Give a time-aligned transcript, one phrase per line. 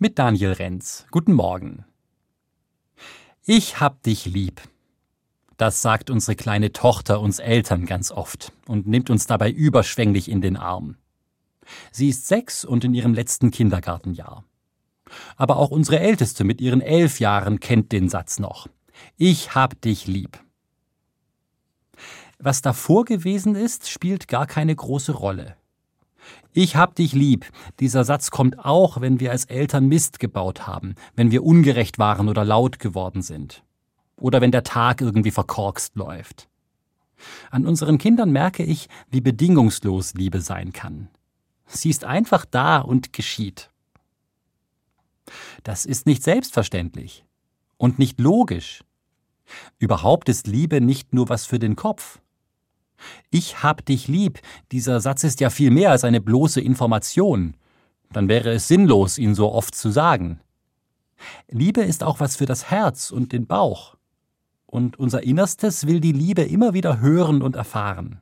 [0.00, 1.04] mit Daniel Renz.
[1.10, 1.84] Guten Morgen.
[3.44, 4.62] Ich hab dich lieb.
[5.58, 10.40] Das sagt unsere kleine Tochter uns Eltern ganz oft und nimmt uns dabei überschwänglich in
[10.40, 10.96] den Arm.
[11.92, 14.42] Sie ist sechs und in ihrem letzten Kindergartenjahr.
[15.36, 18.68] Aber auch unsere Älteste mit ihren elf Jahren kennt den Satz noch.
[19.18, 20.42] Ich hab dich lieb.
[22.38, 25.58] Was davor gewesen ist, spielt gar keine große Rolle.
[26.52, 27.46] Ich hab dich lieb.
[27.78, 32.28] Dieser Satz kommt auch, wenn wir als Eltern Mist gebaut haben, wenn wir ungerecht waren
[32.28, 33.62] oder laut geworden sind.
[34.16, 36.48] Oder wenn der Tag irgendwie verkorkst läuft.
[37.50, 41.08] An unseren Kindern merke ich, wie bedingungslos Liebe sein kann.
[41.66, 43.70] Sie ist einfach da und geschieht.
[45.62, 47.24] Das ist nicht selbstverständlich
[47.76, 48.82] und nicht logisch.
[49.78, 52.20] Überhaupt ist Liebe nicht nur was für den Kopf.
[53.30, 54.40] Ich hab dich lieb.
[54.72, 57.56] Dieser Satz ist ja viel mehr als eine bloße Information.
[58.12, 60.40] Dann wäre es sinnlos, ihn so oft zu sagen.
[61.48, 63.96] Liebe ist auch was für das Herz und den Bauch.
[64.66, 68.20] Und unser Innerstes will die Liebe immer wieder hören und erfahren.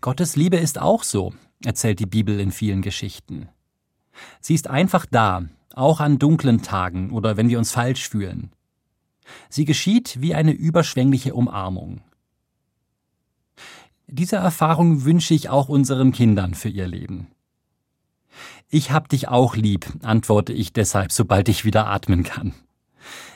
[0.00, 1.32] Gottes Liebe ist auch so,
[1.64, 3.48] erzählt die Bibel in vielen Geschichten.
[4.40, 5.44] Sie ist einfach da,
[5.74, 8.52] auch an dunklen Tagen oder wenn wir uns falsch fühlen.
[9.48, 12.02] Sie geschieht wie eine überschwängliche Umarmung.
[14.14, 17.28] Diese Erfahrung wünsche ich auch unseren Kindern für ihr Leben.
[18.68, 22.52] Ich hab dich auch lieb, antworte ich deshalb, sobald ich wieder atmen kann.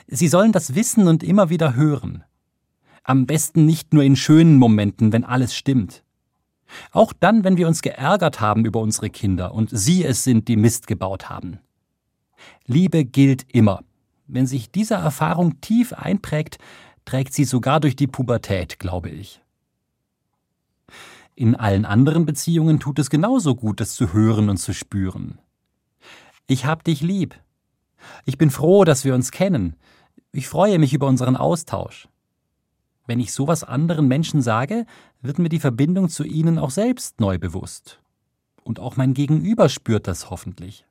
[0.05, 2.23] Sie sollen das wissen und immer wieder hören.
[3.01, 6.03] Am besten nicht nur in schönen Momenten, wenn alles stimmt.
[6.91, 10.57] Auch dann, wenn wir uns geärgert haben über unsere Kinder und sie es sind, die
[10.57, 11.57] Mist gebaut haben.
[12.67, 13.83] Liebe gilt immer.
[14.27, 16.59] Wenn sich diese Erfahrung tief einprägt,
[17.03, 19.41] trägt sie sogar durch die Pubertät, glaube ich.
[21.37, 25.37] In allen anderen Beziehungen tut es genauso gut, es zu hören und zu spüren.
[26.47, 27.39] Ich hab dich lieb.
[28.25, 29.75] Ich bin froh, dass wir uns kennen.
[30.31, 32.07] Ich freue mich über unseren Austausch.
[33.05, 34.87] Wenn ich sowas anderen Menschen sage,
[35.21, 38.01] wird mir die Verbindung zu ihnen auch selbst neu bewusst.
[38.63, 40.87] Und auch mein Gegenüber spürt das hoffentlich.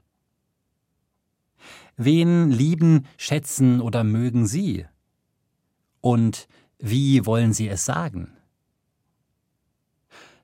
[1.96, 4.86] Wen lieben, schätzen oder mögen Sie?
[6.00, 6.46] Und
[6.78, 8.35] wie wollen Sie es sagen?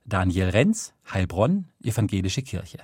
[0.05, 2.79] Daniel Renz, Heilbronn, Evangelische Kirche.